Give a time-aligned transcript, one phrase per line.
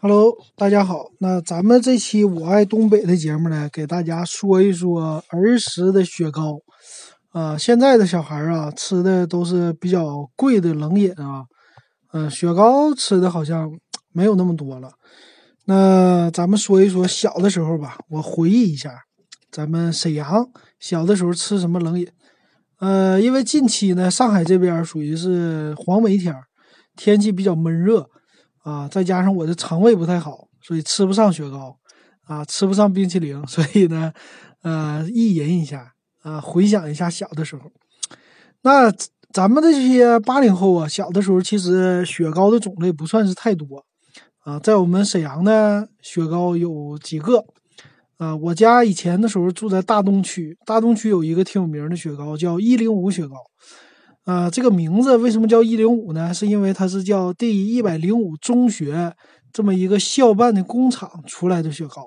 [0.00, 1.10] Hello，大家好。
[1.18, 6.60] 那咱们这期我爱东北的节目呢，给大家说一说儿时的雪糕。
[7.32, 11.46] 啊，现在的小孩啊，吃的都是比较贵的冷饮啊，
[12.12, 13.76] 嗯，雪糕吃的好像
[14.12, 14.92] 没有那么多了。
[15.64, 18.92] 那咱们说一说小的时候吧，我回忆一下，
[19.50, 22.06] 咱们沈阳小的时候吃什么冷饮？
[22.78, 26.32] 呃，因为近期呢，上海这边属于是黄梅天，
[26.94, 28.08] 天气比较闷热。
[28.68, 31.74] 啊，再加上我的肠胃不太好，所以吃不上雪糕，
[32.26, 34.12] 啊，吃不上冰淇淋，所以呢，
[34.60, 37.70] 呃，意淫一下，啊，回想一下小的时候。
[38.60, 38.92] 那
[39.32, 43.86] 咱们这些八零后啊，小的时候其实雪糕的种类不算是太多，
[44.40, 47.46] 啊，在我们沈阳呢，雪糕有几个，
[48.18, 53.36] 啊，我家以前的时候住在大东区，大东区有一个挺有名的雪糕，叫一零五雪糕。
[54.28, 56.34] 啊，这个名字为什么叫一零五呢？
[56.34, 59.16] 是因为它是叫第一百零五中学
[59.54, 62.04] 这么一个校办的工厂出来的雪糕。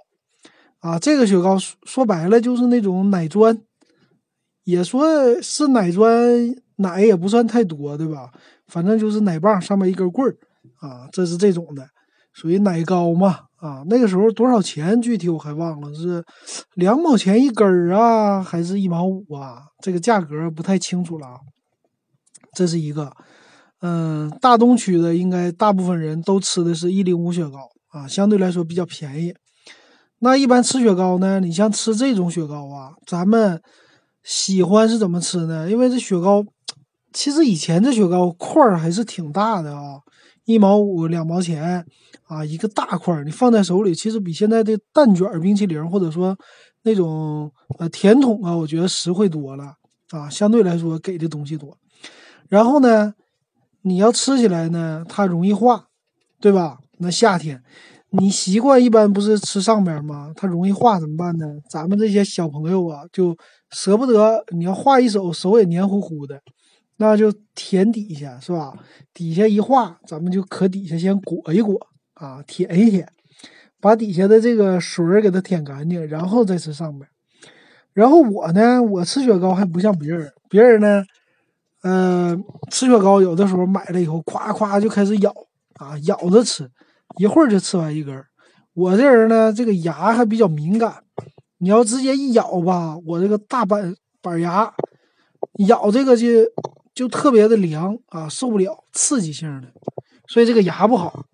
[0.82, 3.58] 啊，这个雪糕说说白了就是那种奶砖，
[4.66, 5.04] 也说
[5.42, 6.14] 是奶砖，
[6.76, 8.30] 奶也不算太多，对吧？
[8.68, 10.38] 反正就是奶棒上面一根棍儿，
[10.88, 11.88] 啊，这是这种的，
[12.34, 13.40] 属于奶糕嘛。
[13.56, 15.02] 啊，那个时候多少钱？
[15.02, 16.24] 具体我还忘了，是
[16.76, 19.64] 两毛钱一根儿啊，还是一毛五啊？
[19.84, 21.28] 这个价格不太清楚了。
[22.56, 23.12] 这是一个，
[23.82, 29.34] 嗯，大东区的应该大部分人都吃的是一零五雪糕啊，相对来说比较便宜。
[30.20, 33.62] 那一般吃雪糕呢，你像吃这种雪糕啊，咱们
[34.24, 35.70] 喜欢是怎么吃呢？
[35.72, 36.44] 因为这雪糕，
[37.12, 39.98] 其实以前这雪糕块儿还是挺大的啊，
[40.46, 41.84] 一毛五、两毛钱
[42.28, 46.38] 啊，一个大块儿，你放在手里，其实比现在的蛋卷冰淇淋或者说
[46.84, 49.74] 那种呃甜筒啊，我觉得实惠多了
[50.12, 51.76] 啊，相对来说给的东西多。
[52.52, 53.14] 然后呢，
[53.84, 55.86] 你要吃起来呢，它容易化，
[56.42, 56.80] 对吧？
[56.98, 57.64] 那夏天，
[58.10, 60.34] 你习惯一般不是吃上边吗？
[60.36, 61.46] 它容易化怎么办呢？
[61.70, 63.38] 咱们这些小朋友啊，就
[63.70, 66.42] 舍不得，你要化一手，手也黏糊糊的，
[66.98, 68.74] 那就舔底下，是吧？
[69.14, 71.80] 底下一化，咱们就可底下先裹一裹
[72.16, 73.08] 啊，舔一舔，
[73.80, 77.10] 把底下的这个水儿给它舔干净，然后再吃上边。
[77.94, 81.06] 然后我呢，我吃雪糕还不像别人，别人呢。
[81.84, 85.34] 嗯，吃雪糕有的时候买了以后，夸夸就开始咬
[85.80, 86.70] 啊，咬着吃，
[87.18, 88.24] 一会儿就吃完一根。
[88.74, 91.04] 我这人呢，这个牙还比较敏感，
[91.58, 94.72] 你要直接一咬吧，我这个大板板牙
[95.68, 96.28] 咬这个就
[96.94, 99.70] 就特别的凉啊，受不了刺激性的，
[100.28, 101.26] 所以这个牙不好。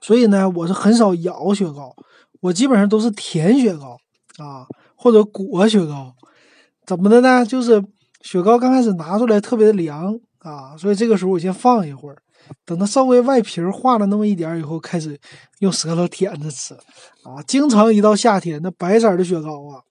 [0.00, 1.94] 所以呢，我是很少咬雪糕，
[2.40, 3.98] 我基本上都是舔雪糕
[4.38, 4.66] 啊，
[4.96, 6.14] 或者裹雪糕。
[6.86, 7.44] 怎么的呢？
[7.44, 7.84] 就是。
[8.24, 12.16] 雪糕刚开始拿出来特别的凉啊，所以这个时候我先放一会儿，
[12.64, 15.18] 等它稍微外皮化了那么一点以后，开始
[15.58, 16.72] 用舌头舔着吃
[17.22, 17.42] 啊。
[17.46, 19.84] 经常一到夏天，那白色的雪糕啊，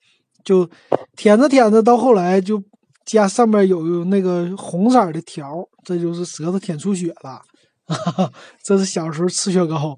[0.43, 0.67] 就
[1.15, 2.61] 舔着舔着，到后来就
[3.05, 7.39] 加上面有那个红色的条，这就是舌头舔出血了。
[8.63, 9.95] 这是小时候吃雪糕，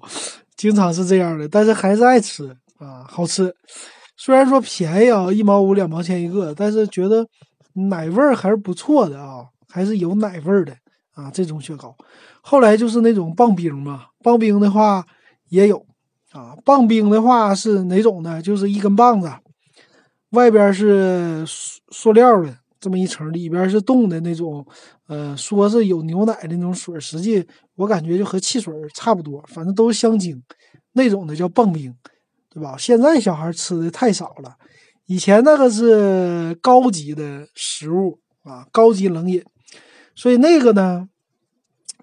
[0.56, 3.54] 经常是这样的，但是还是爱吃啊，好吃。
[4.18, 7.26] 虽然说便宜啊，一毛五两毛钱一个，但是觉得。
[7.88, 10.76] 奶味儿还是不错的啊，还是有奶味儿的
[11.12, 11.30] 啊。
[11.30, 11.96] 这种雪糕，
[12.40, 14.06] 后来就是那种棒冰嘛。
[14.22, 15.06] 棒冰的话
[15.48, 15.86] 也有
[16.32, 16.56] 啊。
[16.64, 18.42] 棒冰的话是哪种呢？
[18.42, 19.30] 就是一根棒子，
[20.30, 24.66] 外边是塑塑料的这么一层，里边是冻的那种。
[25.08, 30.42] 呃，说是有牛奶的那种水，实际我感觉就和汽水差不多，反正都是香精
[30.94, 31.94] 那种的叫棒冰，
[32.50, 32.74] 对吧？
[32.76, 34.56] 现在小孩吃的太少了。
[35.06, 39.44] 以前那个是高级的食物啊，高级冷饮，
[40.16, 41.08] 所以那个呢，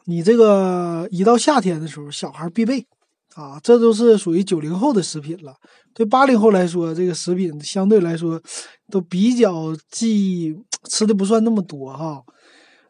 [0.06, 2.88] 你这个一到夏天的时候，小孩必备
[3.36, 5.56] 啊，这都是属于九零后的食品了。
[5.94, 8.42] 对八零后来说，这个食品相对来说
[8.90, 10.56] 都比较记忆
[10.90, 12.24] 吃的不算那么多哈。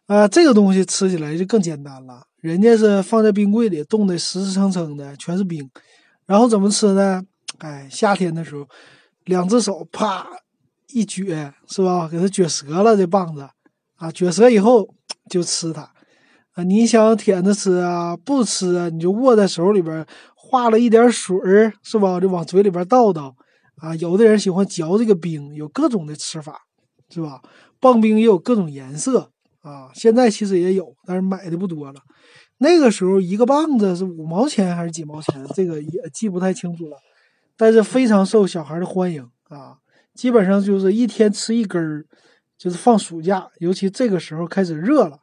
[0.05, 5.67] 啊，这个东西吃起来就更简单了，人家是放在冰柜里冻得实实诚诚的，全是冰，
[6.27, 7.23] 然后怎么吃呢？
[7.57, 8.67] 哎，夏天的时候。
[9.25, 10.27] 两只手啪
[10.91, 12.07] 一撅，是吧？
[12.07, 13.41] 给它撅折了这棒子
[13.95, 14.11] 啊！
[14.11, 14.87] 撅折以后
[15.29, 15.91] 就吃它
[16.53, 16.63] 啊！
[16.63, 18.15] 你想舔着吃啊？
[18.17, 18.89] 不吃啊？
[18.89, 20.05] 你就握在手里边，
[20.35, 22.19] 化了一点水儿，是吧？
[22.19, 23.35] 就往嘴里边倒倒
[23.77, 23.95] 啊！
[23.95, 26.61] 有的人喜欢嚼这个冰，有各种的吃法，
[27.09, 27.41] 是吧？
[27.79, 29.31] 棒冰也有各种颜色
[29.61, 29.89] 啊！
[29.93, 32.01] 现在其实也有，但是买的不多了。
[32.59, 35.45] 那个时候一个棒子是五毛钱还是几毛钱？
[35.55, 36.97] 这个也记不太清楚了。
[37.57, 39.77] 但是非常受小孩的欢迎啊，
[40.13, 42.05] 基本上就是一天吃一根儿，
[42.57, 45.19] 就是放暑假，尤其这个时候开始热了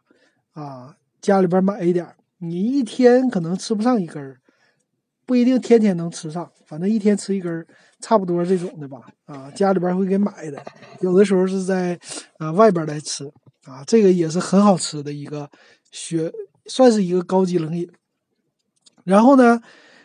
[0.53, 4.41] 啊，家里边买一点，你一天可能吃不上一根儿，
[5.27, 7.67] 不一定天天能吃上，反正一天吃一根儿，
[8.01, 8.99] 差不多这种的吧。
[9.27, 10.63] 啊，家里边会给买的，
[11.01, 11.99] 有的时候是在
[12.39, 13.25] 啊外边来吃
[13.65, 15.51] 啊，这个也是很好吃的一个
[15.91, 16.33] 雪，
[16.67, 17.91] 算是一个高级冷饮。
[19.05, 19.61] 然后呢，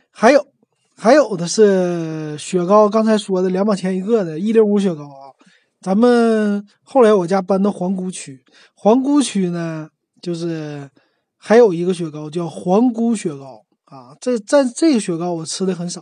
[0.10, 0.48] 还有
[0.98, 5.36] 还有的是雪糕，刚才说的两毛钱一个的，一零五雪糕啊。
[5.82, 8.44] 咱们后来我家搬到皇姑区，
[8.74, 9.90] 皇姑区呢，
[10.22, 10.90] 就是
[11.38, 14.16] 还有一个雪糕叫皇姑雪糕啊。
[14.20, 16.02] 这在这个雪糕我吃的很少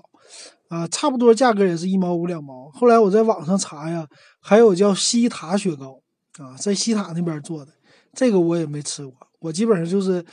[0.69, 2.69] 啊，差不多价格也是一毛五两毛。
[2.71, 4.07] 后来我在网上查呀，
[4.39, 5.99] 还有叫西塔雪糕
[6.37, 7.71] 啊，在西塔那边做的，
[8.13, 9.13] 这个我也没吃过。
[9.39, 10.23] 我基本上就是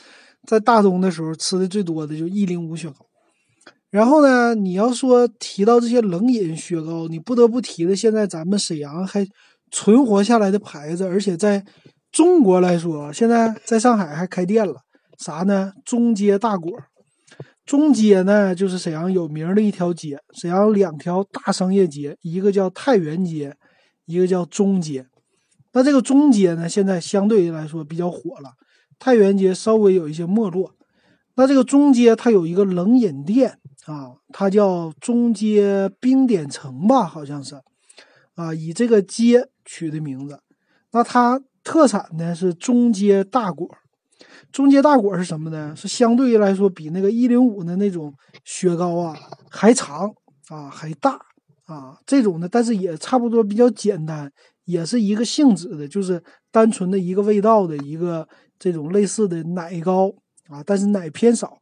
[0.46, 3.06] 在大东的时候吃的最多的就一零五雪糕。
[3.90, 9.26] 然后呢，你要说提到这些冷饮雪糕，你不得不提的，现在咱们沈阳还
[9.72, 11.64] 存活下来的牌子，而且在
[12.12, 14.76] 中国来说，现在在上海还开店了。
[15.18, 15.72] 啥呢？
[15.84, 16.72] 中街大果。
[17.66, 20.18] 中街呢，就是沈阳有名的一条街。
[20.34, 23.54] 沈阳两条大商业街，一个叫太原街，
[24.06, 25.06] 一个叫中街。
[25.72, 28.52] 那这个中街呢，现在相对来说比较火了。
[28.98, 30.72] 太原街稍微有一些没落。
[31.36, 33.58] 那这个中街它有一个冷饮店。
[33.86, 37.60] 啊，它叫中街冰点城吧，好像是，
[38.34, 40.38] 啊，以这个街取的名字。
[40.92, 43.68] 那它特产呢是中街大果，
[44.52, 45.74] 中街大果是什么呢？
[45.74, 48.12] 是相对于来说比那个一零五的那种
[48.44, 49.16] 雪糕啊
[49.50, 50.12] 还长
[50.48, 51.18] 啊还大
[51.64, 54.30] 啊这种的，但是也差不多比较简单，
[54.64, 58.28] 也是一个性质的，就是单纯的一个味道的一个
[58.58, 60.12] 这种类似的奶糕
[60.48, 61.58] 啊，但是奶偏少。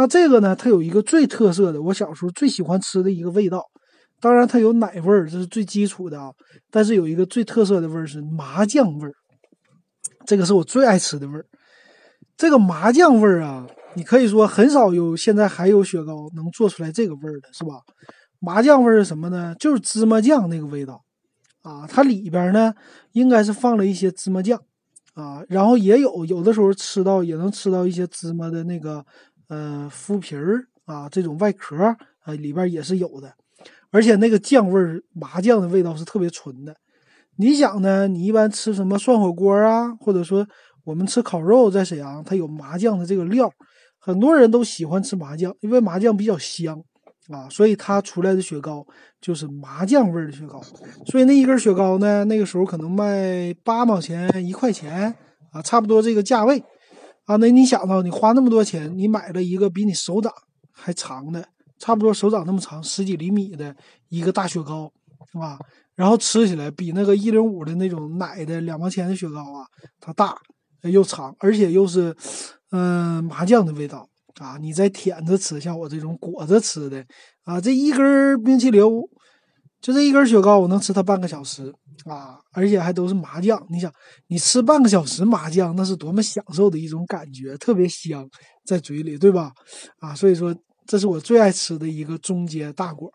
[0.00, 0.56] 那这个呢？
[0.56, 3.62] 它有一个最特色的，我小时候最喜欢吃的一个味道。
[4.18, 6.32] 当然，它有奶味儿，这是最基础的啊。
[6.70, 9.12] 但是有一个最特色的味儿是麻酱味儿，
[10.24, 11.44] 这个是我最爱吃的味儿。
[12.34, 17.74] 这个麻酱味儿啊，你可以说很少有现在还有雪糕能做出来这个味儿的，是吧？
[18.38, 19.54] 麻酱味儿是什么呢？
[19.60, 21.02] 就是芝麻酱那个味道
[21.60, 21.86] 啊。
[21.86, 22.72] 它里边呢
[23.12, 24.58] 应该是放了一些芝麻酱
[25.12, 29.04] 啊，然后也有有的时候吃到也能吃到一些芝麻的那个。
[29.50, 31.76] 呃，麸皮儿啊，这种外壳
[32.22, 33.34] 啊，里边也是有的，
[33.90, 36.76] 而且那个酱味儿，麻酱的味道是特别纯的。
[37.34, 38.06] 你想呢？
[38.06, 40.46] 你一般吃什么涮火锅啊，或者说
[40.84, 43.52] 我们吃烤肉，在沈阳它有麻酱的这个料，
[43.98, 46.80] 很多人都喜欢吃麻酱，因为麻酱比较香
[47.28, 48.86] 啊，所以它出来的雪糕
[49.20, 50.62] 就是麻酱味儿的雪糕。
[51.06, 55.12] 所以那一根雪糕呢，那个时候可能卖八毛钱一块钱
[55.50, 56.62] 啊，差不多这个价位。
[57.30, 60.32] 啊，那你想到你花那么多钱，你买了一个比你手掌
[60.72, 61.46] 还长的，
[61.78, 63.72] 差不多手掌那么长，十几厘米的
[64.08, 64.92] 一个大雪糕，
[65.30, 65.56] 是吧，
[65.94, 69.64] 然后吃起来比那个一零五的那种奶的两毛钱的雪糕啊，
[70.00, 70.36] 它大
[70.82, 72.12] 又长，而且又是，
[72.72, 74.08] 嗯，麻酱的味道
[74.40, 77.06] 啊，你再舔着吃，像我这种裹着吃的
[77.44, 78.82] 啊，这一根冰淇淋。
[79.80, 81.72] 就这一根雪糕，我能吃它半个小时
[82.04, 82.38] 啊！
[82.52, 83.64] 而且还都是麻酱。
[83.70, 83.90] 你想，
[84.26, 88.28] 你吃半个小时麻酱，那是多么享受的一种感觉，特别香，
[88.64, 89.52] 在嘴里，对吧？
[90.00, 90.54] 啊，所以说
[90.86, 93.10] 这是我最爱吃的一个中街大果。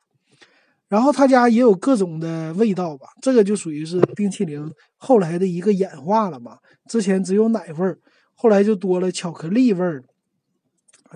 [0.88, 4.68] 然后他家也有各种的味道吧，这个就属于是冰淇淋
[4.98, 6.58] 后来的一个演化了嘛。
[6.90, 8.00] 之前只有奶味儿，
[8.36, 10.04] 后来就多了巧克力味儿，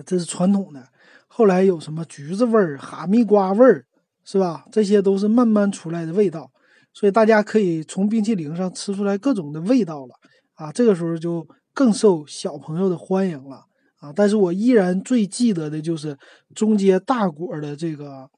[0.06, 0.88] 这是传统的。
[1.26, 3.84] 后来有什么橘子味儿、哈密瓜味儿。
[4.30, 4.64] 是吧？
[4.70, 6.48] 这些都是慢慢出来的味道，
[6.92, 10.14] 所以大家可以从冰淇淋上吃出来各种的味道了
[10.54, 10.70] 啊！
[10.70, 11.44] 这个时候就
[11.74, 13.64] 更受小朋友的欢迎了
[13.98, 14.12] 啊！
[14.14, 16.16] 但是我依然最记得的就是
[16.54, 18.30] 中街大果的这个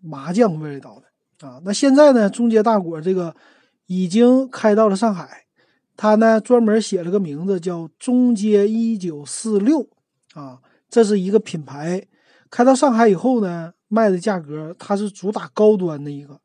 [0.00, 1.60] 麻酱味道的啊！
[1.64, 3.34] 那现在呢，中街大果这个
[3.86, 5.46] 已经开到了上海，
[5.96, 9.88] 它呢专门写了个名字叫中街一九四六
[10.34, 12.06] 啊，这是一个品牌，
[12.48, 13.72] 开到上海以后呢。
[13.94, 16.40] 卖的价格，它是主打高端的一个，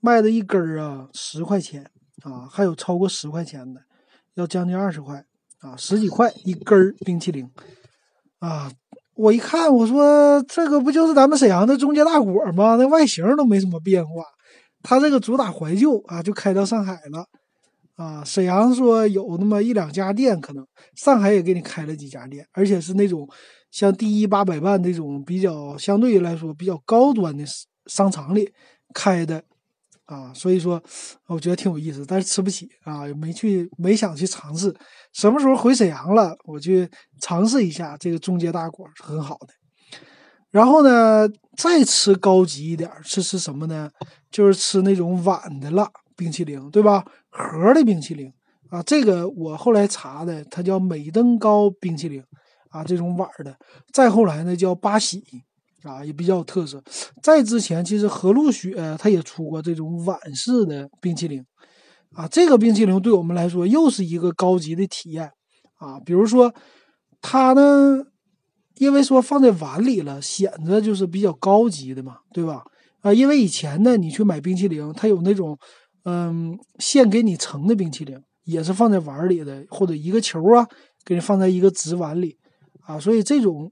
[0.00, 1.88] 卖的一根儿啊十块钱
[2.24, 3.80] 啊，还有超过十块钱的，
[4.34, 5.24] 要将近二十块
[5.60, 7.48] 啊，十几块一根儿冰淇淋
[8.40, 8.72] 啊！
[9.14, 12.74] 我一看，我说这个不就是咱们沈阳的中街大果吗？
[12.74, 14.24] 那外形都没什么变化。
[14.82, 17.24] 它这个主打怀旧啊，就开到上海了
[17.94, 18.24] 啊。
[18.24, 23.28] 沈阳说有那么一两家店，可能上海也给你开了几家店，而且是那种。
[23.70, 27.44] 像第一八百万这种比较相对于来说比较高端的
[27.86, 28.52] 商场里
[28.94, 29.42] 开的
[30.06, 30.82] 啊，所以说
[31.26, 34.74] 我觉得挺有意思，但是吃不起啊，没去没想去尝试。
[35.12, 36.88] 什么时候回沈阳了，我去
[37.20, 39.48] 尝试一下这个中街大果是很好的。
[40.50, 43.90] 然后呢，再吃高级一点，吃吃什么呢？
[44.30, 47.04] 就是吃那种碗的了冰淇淋，对吧？
[47.28, 48.32] 盒的冰淇淋
[48.70, 52.24] 啊，这个我后来查的，它叫美登高冰淇淋。
[52.78, 53.56] 啊，这种碗的，
[53.92, 55.24] 再后来呢叫八喜，
[55.82, 56.80] 啊，也比较有特色。
[57.20, 61.44] 在之前，其实和路雪它也出过这种碗式的冰淇淋，
[62.12, 65.30] 啊，这个冰淇淋对我们来说又是一个高级的体验
[65.78, 65.98] 啊。
[66.06, 66.54] 比如说，
[67.20, 68.04] 它呢，
[68.76, 72.62] 因为说放在碗里了，显得就是比较高级的嘛，对吧？
[73.00, 75.58] 啊，因为以前呢，你去买冰淇淋，它有那种
[76.04, 80.66] 嗯现给你盛的冰淇淋，也是放在碗里的，或者一个球啊，
[81.04, 82.36] 给你放在一个纸碗里。
[82.88, 83.70] 啊，所以这种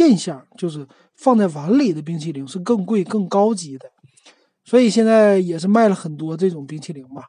[0.00, 3.88] 印象就是放在碗里的冰淇淋是更贵、更高级的，
[4.64, 7.22] 所以现在也是卖了很多这种冰淇淋吧。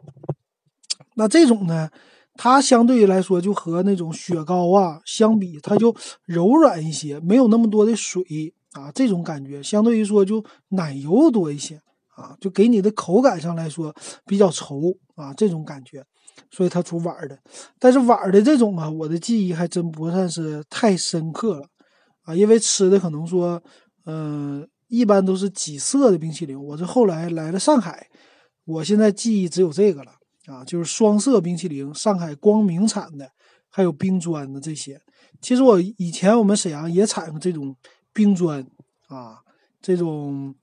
[1.13, 1.91] 那这种呢，
[2.33, 8.23] 它相对于来说就和那种雪糕啊相比，它就柔软一些，没有那么多的水
[8.71, 11.79] 啊，这种感觉相对于说就奶油多一些
[12.15, 16.03] 啊，就给你的口感上来说比较稠啊，这种感觉。
[16.49, 17.39] 所以它出碗的，
[17.79, 21.65] 但是碗的这种啊，我的记忆还真不算是太深刻了
[22.23, 23.61] 啊，因为吃的可能说，
[24.05, 26.61] 嗯，一般都是几色的冰淇淋。
[26.61, 28.07] 我这后来来了上海，
[28.65, 30.11] 我现在记忆只有这个了
[30.47, 33.31] 啊，就是双色冰淇淋，上海光明产的，
[33.69, 34.99] 还有冰砖的这些。
[35.39, 37.75] 其实我以前我们沈阳也产过这种
[38.11, 38.65] 冰砖
[39.07, 39.39] 啊，
[39.81, 40.53] 这种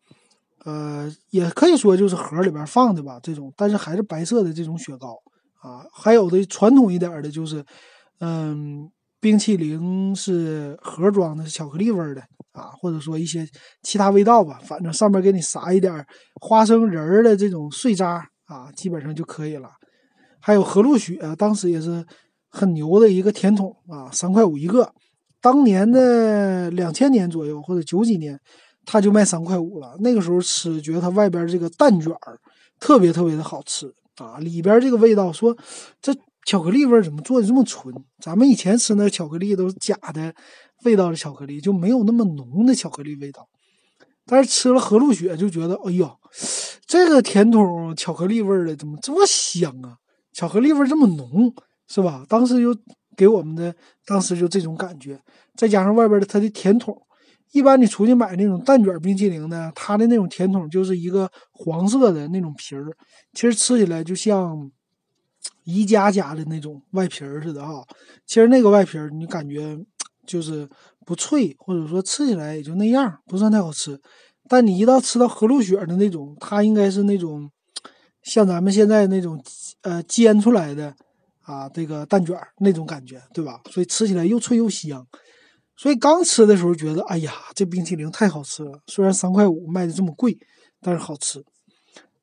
[0.65, 5.17] 呃，也可以说就是盒里边放的吧，这种，但是还是白色的这种雪糕。
[5.59, 7.65] 啊，还有的传统一点的，就是，
[8.21, 12.21] 嗯，冰淇淋是盒装的，是巧克力味的
[12.53, 13.47] 啊，或者说一些
[13.83, 16.07] 其他味道吧，反正上面给你撒一点
[16.41, 19.71] 花生仁儿的这种碎渣啊，基本上就可以了。
[20.41, 22.07] 还有和路雪，当时也是
[22.49, 24.93] 很牛的一个甜筒啊，三块五一个。
[25.41, 28.39] 当年的两千年左右或者九几年，
[28.85, 29.97] 它就卖三块五了。
[30.01, 32.39] 那个时候吃，觉得它外边这个蛋卷儿
[32.81, 33.93] 特别特别的好吃。
[34.25, 35.57] 啊，里边这个味道，说
[36.01, 36.15] 这
[36.47, 37.95] 巧克力味怎么做的这么纯？
[38.21, 40.35] 咱们以前吃那巧克力都是假的
[40.85, 43.49] 味道的巧克力，就没有那么浓的巧克力味道。
[44.25, 46.11] 但是吃了和路雪就觉得，哎呦，
[46.87, 49.97] 这个甜筒巧克力味的怎么这么香啊？
[50.33, 51.55] 巧克力味这么浓，
[51.89, 52.25] 是吧？
[52.29, 52.79] 当时就
[53.17, 53.75] 给我们的
[54.07, 55.21] 当时就这种感觉，
[55.57, 56.97] 再加上外边的它的甜筒。
[57.53, 62.85] 一般你出去买那种蛋卷冰淇淋呢，它的那种甜筒就是一个黄色的那种皮儿，
[63.33, 64.71] 其实吃起来就像
[65.65, 67.83] 宜家家的那种外皮儿似的啊。
[68.27, 69.79] 其实那个外皮儿你感觉
[70.27, 70.69] 就是
[71.07, 73.99] 不脆，或者说吃起来也就那样，不算太好吃。
[74.47, 77.51] 但你一到吃到和路雪的那种，它应该是那种
[78.23, 79.43] 像咱们现在那种
[79.83, 80.95] 呃煎出来的
[81.43, 83.61] 啊这个蛋卷那种感觉，对吧？
[83.71, 85.07] 所以吃起来又脆又香。
[85.79, 88.81] 所以刚吃的时候觉得，哎呀，这冰淇淋太好吃了。
[88.89, 90.37] 虽然三块五卖的这么贵，
[90.81, 91.45] 但是好吃。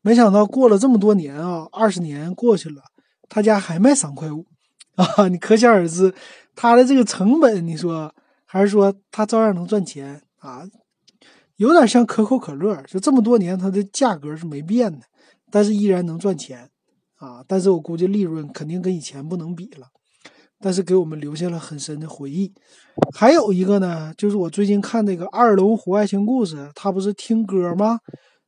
[0.01, 2.83] 没想到过了这么多年啊，二十年过去了，
[3.29, 4.45] 他家还卖三块五
[4.95, 5.29] 啊！
[5.29, 6.13] 你可想而知，
[6.53, 8.13] 他的这个成本，你说
[8.45, 10.63] 还是说他照样能赚钱啊？
[11.55, 15.05] 有点像可口可乐，就这么多年它的价格是没变的，
[15.49, 16.69] 但是依然能赚钱
[17.15, 17.41] 啊！
[17.47, 19.87] 但是我估计利润肯定跟以前不能比了。
[20.59, 22.53] 但是给我们留下了很深的回忆。
[23.13, 27.99] 还有一个呢，就是我最近看那个《二龙湖爱情故事》，他不是听歌吗？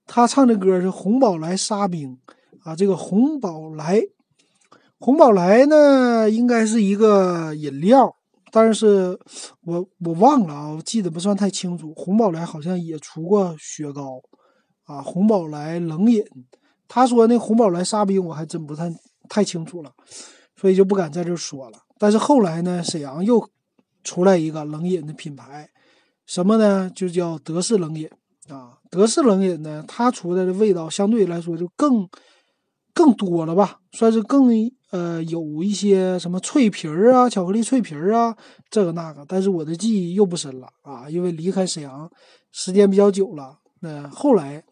[0.05, 2.17] 他唱的歌是红宝来沙冰
[2.63, 2.75] 啊。
[2.75, 4.01] 这个红宝来，
[4.99, 8.15] 红宝来呢，应该是一个饮料，
[8.51, 9.19] 但是
[9.65, 11.93] 我我忘了啊，我记得不算太清楚。
[11.93, 14.21] 红宝来好像也出过雪糕
[14.85, 16.23] 啊，红宝来冷饮。
[16.87, 18.89] 他说那红宝来沙冰，我还真不太
[19.27, 19.91] 太清楚了，
[20.55, 21.79] 所以就不敢在这说了。
[21.99, 23.49] 但是后来呢，沈阳又
[24.03, 25.69] 出来一个冷饮的品牌，
[26.25, 26.91] 什么呢？
[26.93, 28.09] 就叫德式冷饮
[28.49, 28.77] 啊。
[28.89, 32.07] 德式冷饮呢，它出来的味道相对来说就更
[32.93, 34.49] 更多了吧，算是更
[34.91, 38.35] 呃有一些什么脆皮儿啊、巧克力脆皮儿啊，
[38.69, 39.25] 这个那个。
[39.27, 42.09] 但是我的记忆又不深了啊，因为离开沈阳
[42.51, 43.57] 时间比较久了。
[43.81, 44.63] 那后来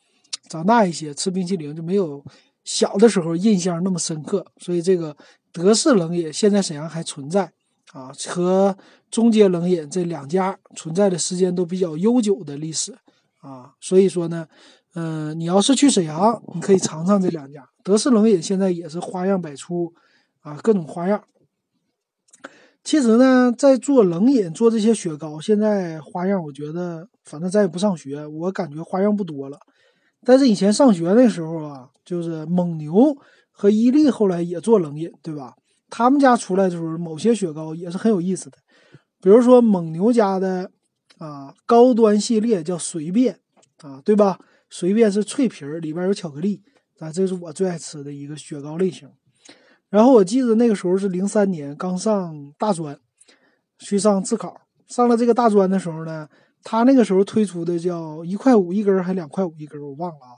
[0.49, 2.23] 长大一些，吃冰淇淋就没有
[2.63, 5.15] 小的时候印象那么深刻，所以这个。
[5.55, 7.53] 德式冷饮现在沈阳还存在
[7.93, 8.77] 啊，和
[9.09, 12.93] 中街冷饮这两家存在的时间都比较悠久的历史
[13.39, 14.49] 啊，所以说呢，
[14.95, 19.93] 嗯，你要是去沈阳，你可以尝尝这两家德式冷饮，现在也是花样百出
[20.41, 21.23] 啊，各种花样。
[22.83, 29.57] 其实呢，在做冷饮做这些雪糕，现在花样我觉得，反正咱也不上学，我感觉花样不多了。
[30.25, 33.15] 但是以前上学那时候啊，就是蒙牛。
[33.57, 35.55] 和伊利后来也做冷饮，对吧？
[35.89, 38.57] 他们家出来的时候，某些雪糕也是很有意思的，
[39.21, 40.69] 比如说蒙牛家的
[41.19, 43.39] 啊高端系列叫随便
[43.81, 44.37] 啊，对吧？
[44.69, 46.61] 随便是脆皮儿，里边有巧克力
[46.99, 49.09] 啊，这是我最爱吃的一个雪糕类型。
[49.89, 52.99] 然后我记得那个时候是零三年刚上大专，
[53.79, 56.27] 去上自考，上了这个大专的时候呢，
[56.63, 60.33] 他那个时候推出的叫一块五一根儿还两块五一根儿我忘了啊。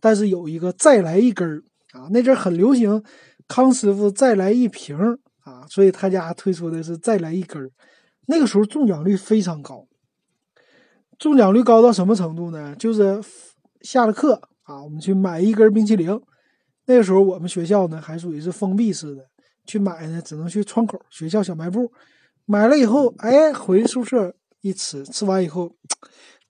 [0.00, 1.62] 但是有一个再来一根儿
[1.92, 3.02] 啊，那阵很流行，
[3.46, 4.96] 康师傅再来一瓶
[5.44, 7.70] 啊，所以他家推出的是再来一根
[8.26, 9.86] 那个时候中奖率非常高，
[11.18, 12.74] 中奖率高到什么程度呢？
[12.76, 13.20] 就是
[13.80, 16.20] 下了课啊，我们去买一根冰淇淋。
[16.86, 19.24] 那个时候我们学校呢还属于是封闭式的，
[19.66, 21.92] 去买呢只能去窗口学校小卖部
[22.44, 25.74] 买了以后，哎，回宿舍一吃，吃完以后，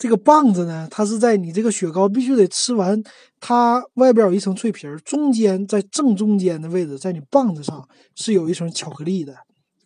[0.02, 3.00] 这个棒子呢，它是在你这个雪糕必须得吃完，
[3.38, 9.36] 它外边有一层脆皮儿，中间在正中间的位置，在你棒子上是有一层巧克力的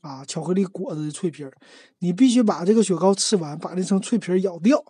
[0.00, 1.52] 啊，巧克力裹着的脆皮儿，
[1.98, 4.82] 你必须把这个雪糕吃完，把那层脆皮儿咬掉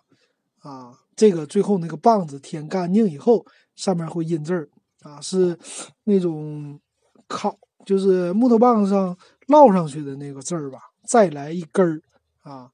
[0.59, 4.69] 啊，这个最后那个棒子舔干净以后，上面会印字儿。
[5.03, 5.59] 啊，是
[6.05, 6.79] 那种
[7.27, 7.53] 烤，
[7.85, 9.15] 就是木头棒子上
[9.47, 10.79] 烙上去的那个字儿吧？
[11.05, 12.01] 再来一根儿
[12.49, 12.71] 啊！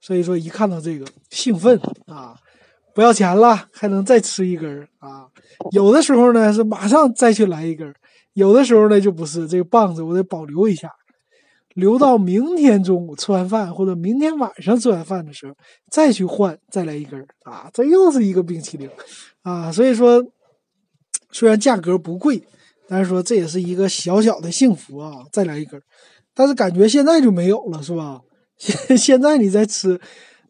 [0.00, 2.36] 所以说一看到这个兴奋啊，
[2.94, 5.26] 不要钱了还能再吃一根儿啊！
[5.72, 7.94] 有的时候呢是马上再去来一根儿，
[8.32, 10.90] 有的时候呢就不是这个棒子，我得保留一下，
[11.74, 15.54] 留到明天中午吃完饭或者明天晚上吃完饭的时候
[15.90, 17.70] 再去换，再来一根儿啊！
[17.72, 18.88] 这又是一个冰淇淋
[19.42, 19.70] 啊！
[19.70, 20.24] 所以说。
[21.32, 22.42] 虽然价格不贵，
[22.88, 25.12] 但是说这也是一个小小的幸福啊！
[25.30, 25.80] 再来一根，
[26.34, 28.20] 但是感觉现在就没有了，是吧？
[28.60, 29.98] 现 现在你在吃，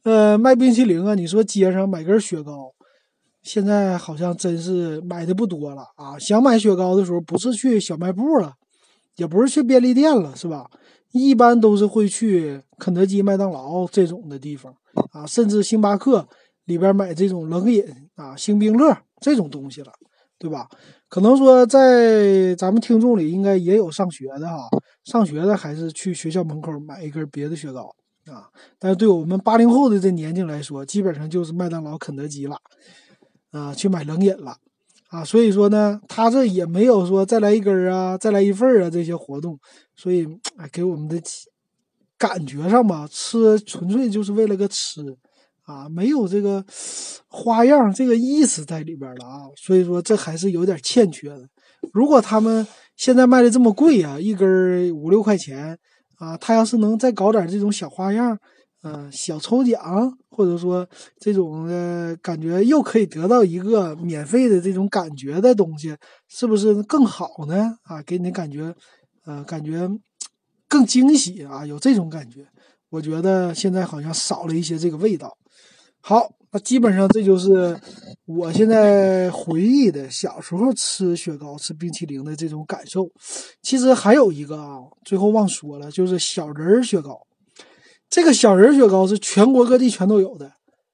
[0.03, 2.73] 呃，卖冰淇淋啊，你说街上买根雪糕，
[3.43, 6.19] 现在好像真是买的不多了啊！
[6.19, 8.55] 想买雪糕的时候，不是去小卖部了，
[9.15, 10.69] 也不是去便利店了，是吧？
[11.13, 14.75] 一般都是会去肯德基、麦当劳这种的地方
[15.13, 16.29] 啊，甚至星巴克
[16.65, 17.85] 里边买这种冷饮
[18.17, 19.93] 啊、星冰乐这种东西了。
[20.41, 20.67] 对吧？
[21.07, 24.71] 可能说在咱们听众里，应该也有上学的哈。
[25.05, 27.95] 上学的还是去学校门口买一根别的雪糕
[28.31, 28.49] 啊。
[28.79, 32.57] 但是对我们八零后的这年龄来说，基本上就是麦当劳、肯德基了
[33.51, 34.57] 啊，去买冷饮了
[35.09, 35.25] 啊。
[35.25, 39.59] 所以说呢，他这也没有说再来一根啊，再来一份啊这些活动。
[39.97, 40.27] 所以，
[40.73, 41.21] 给我们的
[42.17, 45.03] 感觉上吧，吃纯粹就是为了个吃。
[45.67, 46.65] 啊，没有这个
[47.29, 51.49] 花样，这个意思在里边了啊，所以说这还是有点欠缺的。
[51.93, 55.79] 如果他们现在卖的这么贵啊，一根五六块钱
[56.21, 58.39] 啊，他要是能再搞点这种小花样，
[58.83, 59.81] 嗯，小抽奖，
[60.29, 60.87] 或者说
[61.19, 65.97] 这种的感觉，又可以得到一个免费的这种感觉的东西，
[66.29, 67.79] 是不是更好呢？
[67.85, 68.75] 啊，给你感觉，
[69.25, 69.89] 呃，感觉
[70.69, 72.47] 更惊喜啊，有这种感觉。
[72.91, 75.37] 我觉得现在好像少了一些这个味道。
[76.03, 77.79] 好，那基本上这就是
[78.27, 83.09] 我现在回忆的小时候吃雪糕、吃冰淇淋的这种感受。
[83.63, 87.17] 其实还有一个啊，最后忘说了，就是小人儿雪糕。
[88.09, 90.51] 这个小人儿雪糕是全国各地全都有的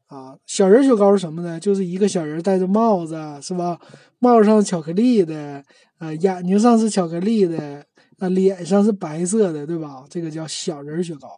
[0.08, 0.36] 啊。
[0.46, 1.58] 小人儿雪糕是什么呢？
[1.58, 3.78] 就是一个小人戴着帽子，是吧？
[4.18, 5.64] 帽上巧克力的，
[5.98, 7.82] 呃，眼睛上是巧克力的，
[8.18, 10.04] 啊，脸上是白色的，对吧？
[10.10, 11.28] 这个叫小人儿雪糕。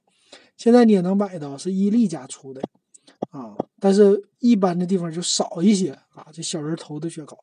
[0.57, 2.61] 现在你也能买到，是伊利家出的。
[3.31, 6.27] 啊，但是一般的地方就少一些啊。
[6.33, 7.37] 这小人头的雪糕，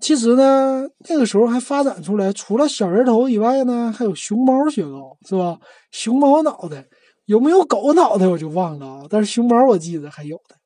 [0.00, 5.58] 其实呢，那个时候还发展出来，除了小人头以外呢，还有熊猫雪糕，是吧？
[5.90, 6.86] 熊猫脑袋
[7.26, 9.06] 有没有狗脑袋我就忘了啊。
[9.10, 10.56] 但是熊猫我记得还有的。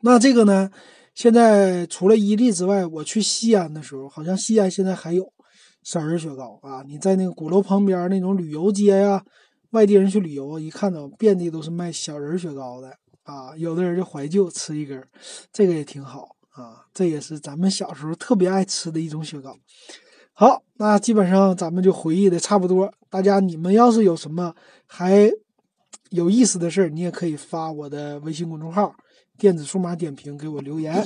[0.00, 0.70] 那这个呢，
[1.14, 5.30] 现在除了伊利之外，我去西安的时候，好像西安现在还有
[5.82, 6.82] 小人雪糕啊。
[6.86, 9.22] 你在那个鼓楼旁边那种旅游街呀，
[9.70, 12.96] 外地人去旅游，一看到遍地都是卖小人雪糕的。
[13.26, 15.06] 啊，有的人就怀旧吃一根，
[15.52, 16.86] 这个也挺好啊。
[16.94, 19.56] 这也是咱们小时候特别爱吃的一种雪糕。
[20.32, 22.92] 好，那基本上咱们就回忆的差不多。
[23.10, 24.54] 大家你们要是有什么
[24.86, 25.30] 还
[26.10, 28.94] 有意思的事儿，你也可以发我的微信公众号
[29.36, 31.04] “电子数码点评”给我留言。